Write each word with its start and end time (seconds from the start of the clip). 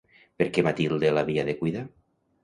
Per 0.41 0.45
què 0.53 0.61
Matilde 0.67 1.11
l'havia 1.17 1.43
de 1.51 1.55
cuidar? 1.59 1.83